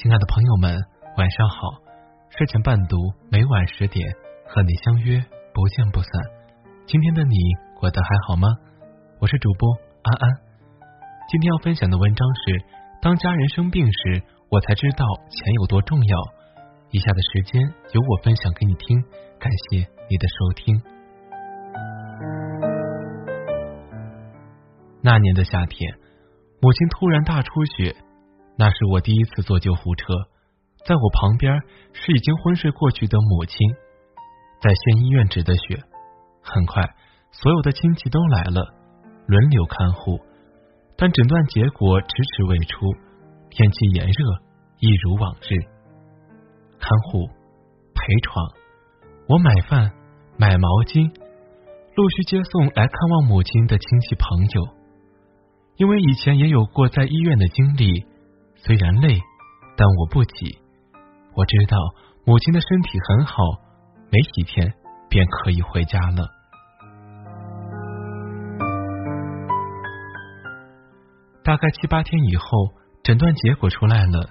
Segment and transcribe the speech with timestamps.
[0.00, 0.78] 亲爱的朋友们，
[1.16, 1.82] 晚上好！
[2.30, 2.94] 睡前伴读，
[3.32, 4.08] 每晚十点
[4.46, 5.18] 和你相约，
[5.52, 6.10] 不见不散。
[6.86, 7.34] 今天的你
[7.74, 8.46] 过得还好吗？
[9.18, 9.68] 我是主播
[10.04, 10.38] 安安。
[11.28, 12.64] 今天要分享的文章是：
[13.02, 16.16] 当家人生病时，我才知道钱有多重要。
[16.92, 17.60] 以下的时间
[17.90, 19.02] 由我分享给你听，
[19.40, 19.78] 感谢
[20.08, 20.80] 你的收听。
[25.02, 25.92] 那年的夏天，
[26.60, 27.96] 母亲突然大出血。
[28.58, 30.04] 那是我第一次坐救护车，
[30.84, 31.62] 在我旁边
[31.92, 33.56] 是已经昏睡过去的母亲，
[34.60, 35.80] 在县医院止的血。
[36.42, 36.82] 很快，
[37.30, 38.74] 所有的亲戚都来了，
[39.28, 40.18] 轮流看护，
[40.96, 42.78] 但诊断结果迟迟未出。
[43.48, 44.42] 天气炎热，
[44.80, 45.54] 一如往日。
[46.80, 47.28] 看护、
[47.94, 48.44] 陪床，
[49.28, 49.92] 我买饭、
[50.36, 51.08] 买毛巾，
[51.94, 54.68] 陆续接送来看望母亲的亲戚朋友。
[55.76, 58.07] 因为以前也有过在医院的经历。
[58.60, 59.20] 虽然累，
[59.76, 60.58] 但我不急。
[61.34, 61.78] 我知道
[62.24, 63.34] 母亲的身体很好，
[64.10, 64.74] 没几天
[65.08, 66.28] 便可以回家了。
[71.44, 72.48] 大概七八天以后，
[73.04, 74.28] 诊断结果出来了，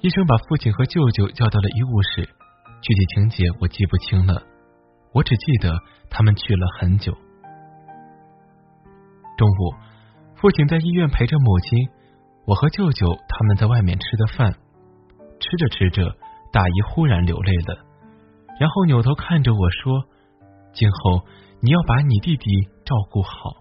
[0.00, 2.28] 医生把父亲和舅舅叫到了医务室。
[2.80, 4.40] 具体情节我记不清了，
[5.12, 5.74] 我只记得
[6.08, 7.12] 他们去了很久。
[9.36, 9.74] 中午，
[10.36, 11.97] 父亲在医院陪着母亲。
[12.48, 14.54] 我和舅舅他们在外面吃的饭，
[15.38, 16.16] 吃着吃着，
[16.50, 17.84] 大姨忽然流泪了，
[18.58, 20.04] 然后扭头看着我说
[20.72, 21.26] ：“今后
[21.60, 22.50] 你要把你弟弟
[22.86, 23.56] 照顾好。”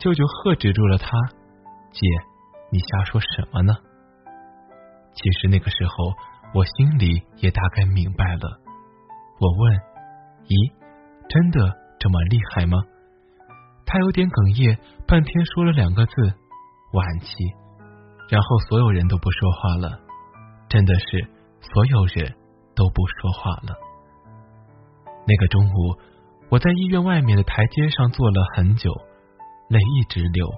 [0.00, 1.10] 舅舅喝止住了他
[1.92, 2.06] ：“姐，
[2.72, 3.74] 你瞎说什么呢？”
[5.12, 5.94] 其实那个时候
[6.54, 8.60] 我心里也大概明白了。
[9.38, 9.76] 我问
[10.48, 10.72] ：“咦，
[11.28, 12.82] 真的这么厉害吗？”
[13.84, 16.12] 他有点哽咽，半天说了两个字
[16.94, 17.28] ：“晚期。”
[18.28, 20.00] 然后所有人都不说话了，
[20.68, 21.28] 真的是
[21.60, 22.34] 所有人
[22.74, 23.74] 都不说话了。
[25.26, 25.98] 那个中午，
[26.50, 28.90] 我在医院外面的台阶上坐了很久，
[29.68, 30.48] 泪一直流，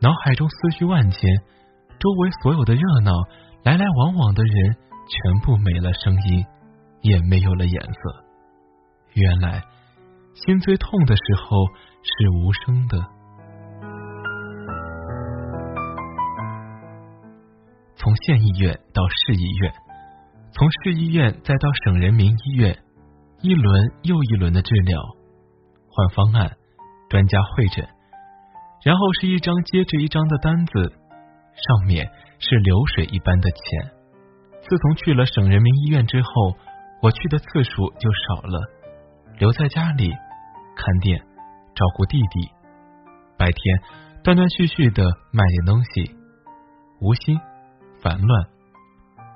[0.00, 1.20] 脑海中思绪万千，
[1.98, 3.12] 周围所有的热闹，
[3.62, 4.76] 来来往往的人，
[5.08, 6.44] 全部没了声音，
[7.02, 8.24] 也没有了颜色。
[9.12, 9.62] 原来，
[10.34, 11.66] 心最痛的时候
[12.02, 13.15] 是无声的。
[18.06, 19.72] 从县医院到市医院，
[20.52, 22.78] 从市医院再到省人民医院，
[23.40, 25.02] 一轮又一轮的治疗，
[25.90, 26.56] 换方案，
[27.10, 27.84] 专家会诊，
[28.84, 32.08] 然后是一张接着一张的单子，上面
[32.38, 33.90] 是流水一般的钱。
[34.62, 36.30] 自从去了省人民医院之后，
[37.02, 38.60] 我去的次数就少了，
[39.40, 40.12] 留在家里
[40.76, 41.18] 看店，
[41.74, 42.52] 照顾弟弟，
[43.36, 43.80] 白天
[44.22, 45.02] 断断续续的
[45.32, 46.14] 卖点东西，
[47.00, 47.36] 无心。
[48.00, 48.48] 烦乱，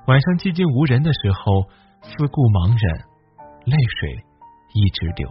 [0.07, 1.67] 晚上寂静无人的时候，
[2.01, 3.05] 四顾茫然，
[3.65, 4.23] 泪水
[4.73, 5.29] 一直流。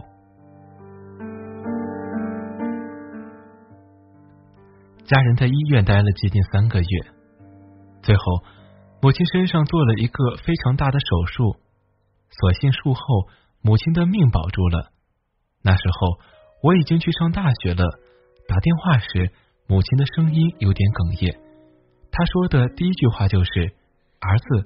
[5.05, 6.85] 家人在医院待了接近三个月，
[8.01, 8.23] 最后
[9.01, 11.57] 母亲身上做了一个非常大的手术，
[12.29, 13.01] 所幸术后
[13.61, 14.91] 母亲的命保住了。
[15.63, 16.19] 那时候
[16.63, 17.83] 我已经去上大学了，
[18.47, 19.31] 打电话时
[19.67, 21.50] 母亲的声音有点哽咽。
[22.11, 23.71] 他说的第一句话就是
[24.19, 24.65] ：“儿子，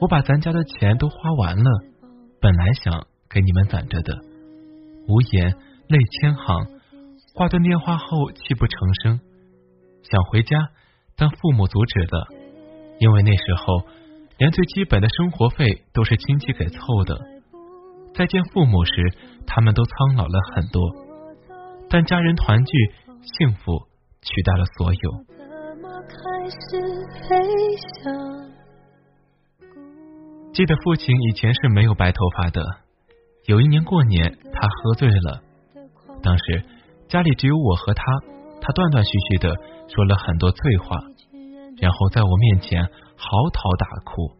[0.00, 1.70] 我把咱家的钱都花完了，
[2.40, 4.16] 本来想给你们攒着的。”
[5.08, 5.50] 无言，
[5.88, 6.66] 泪千行。
[7.34, 9.20] 挂断电话后，泣不成声。
[10.02, 10.70] 想回家，
[11.16, 12.28] 但父母阻止了，
[13.00, 13.82] 因为那时候
[14.38, 17.18] 连最基本的生活费都是亲戚给凑的。
[18.14, 18.92] 再见父母时，
[19.46, 20.82] 他们都苍老了很多，
[21.88, 22.72] 但家人团聚，
[23.38, 23.86] 幸福
[24.22, 25.37] 取代了所有。
[30.52, 32.64] 记得父亲以前是没有白头发的。
[33.44, 35.42] 有一年过年，他喝醉了，
[36.22, 36.64] 当时
[37.08, 38.02] 家里只有我和他，
[38.60, 39.54] 他断断续续的
[39.88, 40.96] 说了很多醉话，
[41.80, 44.32] 然后在我面前嚎啕大哭。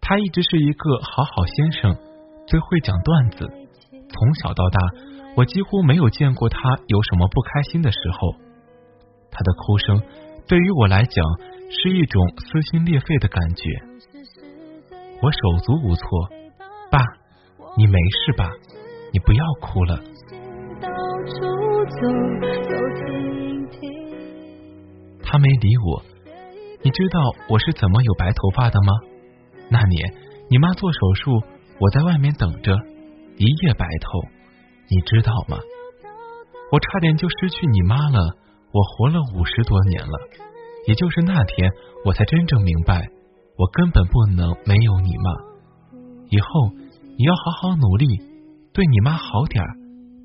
[0.00, 1.96] 他一直是一个好好先生，
[2.46, 3.46] 最会讲段子，
[4.08, 4.80] 从小到大，
[5.36, 8.34] 我几乎没有见过他有什么不开心的时候。
[9.30, 10.02] 他的哭声。
[10.48, 11.24] 对于我来讲，
[11.70, 13.64] 是一种撕心裂肺的感觉。
[15.20, 16.06] 我手足无措，
[16.88, 17.00] 爸，
[17.76, 18.48] 你没事吧？
[19.12, 20.00] 你不要哭了。
[25.24, 26.02] 他没理我。
[26.82, 28.92] 你知道我是怎么有白头发的吗？
[29.68, 30.14] 那年
[30.48, 31.42] 你妈做手术，
[31.80, 32.72] 我在外面等着，
[33.36, 34.20] 一夜白头，
[34.88, 35.58] 你知道吗？
[36.70, 38.36] 我差点就失去你妈了。
[38.76, 40.18] 我活了五十多年了，
[40.86, 41.72] 也就是那天，
[42.04, 43.08] 我才真正明白
[43.56, 45.32] 我根本不能没有你妈。
[46.28, 46.68] 以后
[47.16, 48.06] 你要好好努力，
[48.74, 49.72] 对你妈好点儿，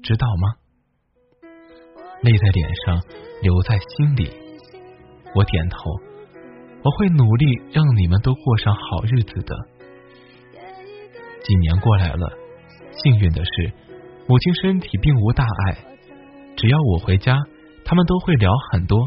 [0.03, 0.55] 知道吗？
[2.23, 3.01] 泪在脸上，
[3.41, 4.29] 流在心里。
[5.33, 5.77] 我点头，
[6.83, 9.55] 我会努力让你们都过上好日子的。
[11.41, 12.33] 几年过来了，
[13.01, 13.71] 幸运的是，
[14.27, 15.77] 母亲身体并无大碍。
[16.57, 17.39] 只要我回家，
[17.85, 18.97] 他们都会聊很多。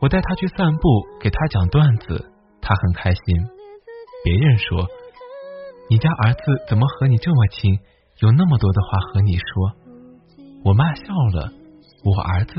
[0.00, 2.30] 我带他去散步，给他讲段子，
[2.60, 3.22] 他很开心。
[4.24, 4.86] 别人说，
[5.88, 7.78] 你家儿子怎么和你这么亲，
[8.20, 9.44] 有那么多的话和你说。
[10.64, 11.02] 我妈笑
[11.34, 11.52] 了，
[12.04, 12.54] 我儿子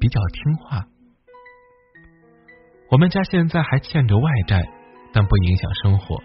[0.00, 0.84] 比较听话。
[2.90, 4.68] 我们家现在还欠着外债，
[5.12, 6.22] 但不影响生活。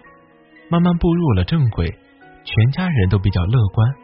[0.68, 1.88] 慢慢步入了正轨，
[2.44, 3.94] 全家人都比较乐观。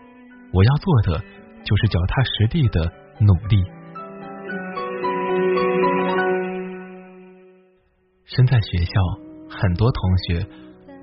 [0.52, 1.24] 我要做的
[1.64, 3.62] 就是脚踏实地的努力。
[8.28, 8.92] 身在学校，
[9.48, 10.46] 很多同学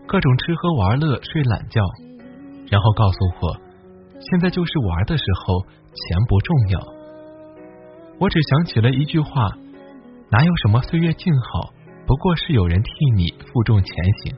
[0.08, 1.82] 各种吃喝玩乐、睡懒觉，
[2.70, 3.58] 然后告诉我，
[4.22, 6.80] 现在就是玩的时候，钱不重要。
[8.20, 9.50] 我只想起了一句话：
[10.30, 11.74] 哪有什么岁月静好，
[12.06, 14.36] 不过是有人替你负重前行。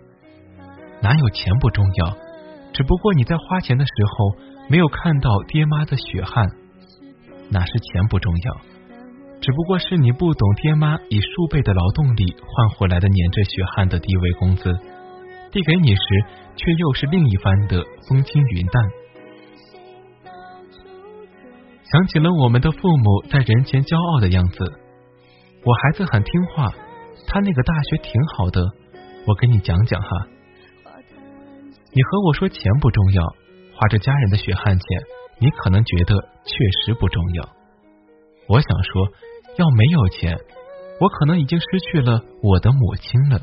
[1.02, 2.16] 哪有钱不重要？
[2.72, 6.48] 只不过你在花钱的时候没有看到爹妈的血汗。
[7.52, 8.77] 哪是钱不重要？
[9.48, 14.78] 只不过是你不懂爹妈以数倍的劳动力换回来的粘着血汗的低微工资，
[15.54, 16.02] 递给你时
[16.58, 18.84] 却又是另一番的风轻云淡。
[21.82, 24.66] 想起了我们的父母在人前骄傲的样子。
[25.64, 26.70] 我孩子很听话，
[27.26, 28.62] 他那个大学挺好的。
[29.26, 30.10] 我给你讲讲哈。
[30.84, 33.24] 你和我说钱不重要，
[33.78, 34.86] 花着家人的血汗钱，
[35.40, 36.54] 你可能觉得确
[36.84, 37.48] 实不重要。
[38.50, 39.08] 我想说，
[39.58, 40.38] 要没有钱，
[41.00, 43.42] 我可能已经失去了我的母亲了。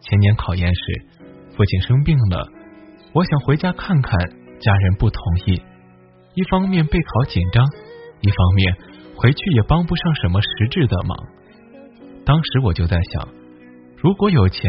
[0.00, 1.06] 前年考研时，
[1.56, 2.48] 父亲生病了，
[3.12, 4.18] 我想回家看看，
[4.60, 5.62] 家人不同意。
[6.34, 7.64] 一方面备考紧张，
[8.20, 8.76] 一方面
[9.16, 11.16] 回去也帮不上什么实质的忙。
[12.24, 13.28] 当时我就在想，
[13.96, 14.62] 如果有钱，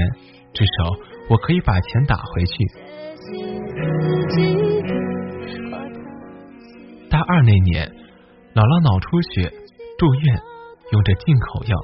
[0.54, 1.18] 至少。
[1.30, 2.56] 我可以把钱打回去。
[7.10, 7.86] 大二那年，
[8.56, 9.52] 姥姥脑出血
[9.98, 10.42] 住院，
[10.92, 11.76] 用着进口药，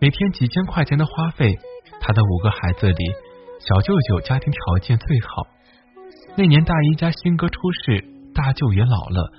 [0.00, 1.56] 每天几千块钱的花费。
[2.00, 3.12] 他的五个孩子里，
[3.60, 5.46] 小舅舅家庭条件最好。
[6.36, 8.04] 那年大姨家新哥出事，
[8.34, 9.32] 大舅也老了，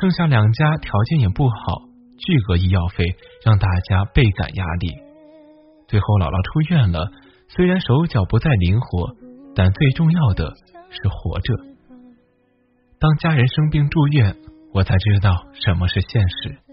[0.00, 1.82] 剩下两家条件也不好，
[2.18, 3.04] 巨额医药费
[3.44, 4.92] 让大家倍感压力。
[5.88, 7.10] 最后姥姥出院了。
[7.48, 9.16] 虽然手脚不再灵活，
[9.56, 10.52] 但最重要的
[10.90, 11.54] 是活着。
[13.00, 14.36] 当家人生病住院，
[14.74, 16.67] 我才知道什么是现实。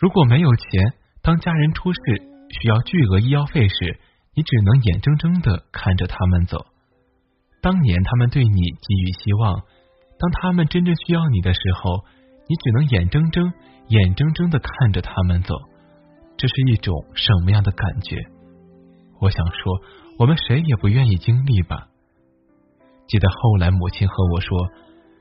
[0.00, 2.00] 如果没有钱，当家人出事
[2.48, 4.00] 需要巨额医药费时，
[4.34, 6.66] 你只能眼睁睁的看着他们走。
[7.60, 9.60] 当年他们对你寄予希望，
[10.18, 12.04] 当他们真正需要你的时候，
[12.48, 13.52] 你只能眼睁睁、
[13.88, 15.54] 眼睁睁的看着他们走。
[16.38, 18.16] 这是一种什么样的感觉？
[19.20, 19.80] 我想说。
[20.18, 21.88] 我们谁也不愿意经历吧。
[23.08, 24.68] 记得后来母亲和我说，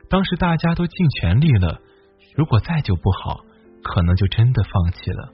[0.09, 1.79] 当时大家都尽全力了，
[2.35, 3.39] 如果再就不好，
[3.83, 5.33] 可能就真的放弃了，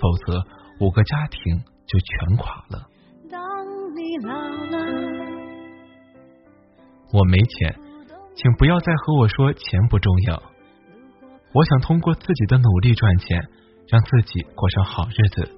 [0.00, 0.42] 否则
[0.80, 2.86] 五个家庭就全垮了。
[3.30, 3.40] 当
[7.12, 7.78] 我没钱，
[8.34, 10.42] 请不要再和我说钱不重要。
[11.52, 13.48] 我想通过自己的努力赚钱，
[13.86, 15.56] 让自己过上好日子，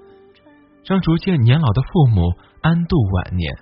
[0.85, 2.33] 让逐渐年老的父母。
[2.63, 3.57] 安度晚年，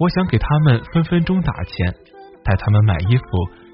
[0.00, 1.94] 我想给他们分分钟打钱，
[2.42, 3.22] 带他们买衣服、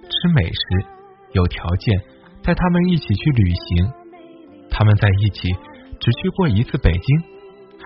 [0.03, 0.87] 吃美食，
[1.33, 1.99] 有条件
[2.43, 3.91] 带他们一起去旅行。
[4.71, 5.49] 他们在一起
[6.01, 7.21] 只去过一次北京，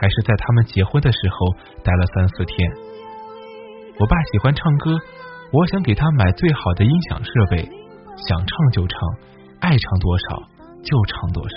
[0.00, 2.70] 还是在他们结婚的时候待了三四天。
[3.98, 4.98] 我爸喜欢唱歌，
[5.52, 7.68] 我想给他买最好的音响设备，
[8.28, 8.98] 想唱就唱，
[9.60, 10.42] 爱唱多少
[10.82, 11.56] 就唱多少。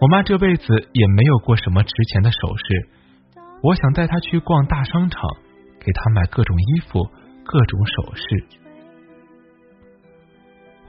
[0.00, 2.88] 我妈这辈子也没有过什么值钱的首饰，
[3.62, 5.20] 我想带她去逛大商场，
[5.78, 7.04] 给她买各种衣服、
[7.44, 8.44] 各种首饰。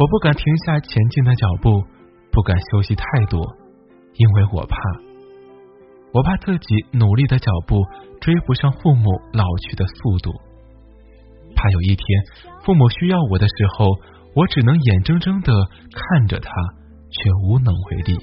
[0.02, 1.84] 我不敢停下前进的脚步，
[2.32, 3.40] 不敢休息太多，
[4.16, 4.76] 因为我怕，
[6.12, 7.78] 我怕自己努力的脚步
[8.20, 10.32] 追不上父母老去的速度，
[11.56, 12.04] 怕有一天
[12.66, 13.86] 父母需要我的时候，
[14.34, 15.54] 我只能眼睁睁的
[15.94, 16.50] 看着他，
[17.12, 18.18] 却无能为力。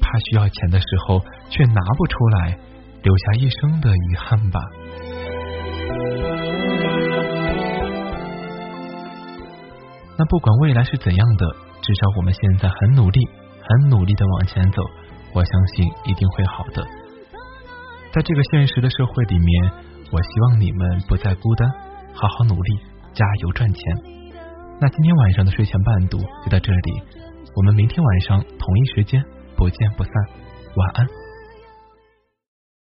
[0.00, 1.20] 怕需要钱的时候
[1.50, 2.58] 却拿不出来，
[3.04, 4.58] 留下一生的遗憾吧。
[10.18, 11.46] 那不管未来是怎样的，
[11.80, 13.20] 至少我们现在很努力，
[13.60, 14.82] 很努力的往前走，
[15.32, 16.84] 我相信一定会好的。
[18.12, 19.72] 在这个现实的社会里面，
[20.10, 21.70] 我希望你们不再孤单，
[22.12, 22.78] 好好努力，
[23.14, 23.82] 加油赚钱。
[24.80, 27.02] 那今天晚上的睡前伴读就到这里，
[27.56, 29.24] 我们明天晚上同一时间
[29.56, 30.12] 不见不散，
[30.76, 31.21] 晚安。